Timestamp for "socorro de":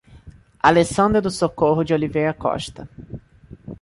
1.29-1.93